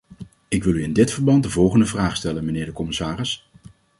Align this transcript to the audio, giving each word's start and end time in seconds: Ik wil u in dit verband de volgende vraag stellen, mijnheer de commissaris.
Ik 0.47 0.63
wil 0.63 0.75
u 0.75 0.83
in 0.83 0.93
dit 0.93 1.11
verband 1.11 1.43
de 1.43 1.49
volgende 1.49 1.85
vraag 1.85 2.15
stellen, 2.15 2.43
mijnheer 2.43 2.65
de 2.65 2.71
commissaris. 2.71 3.49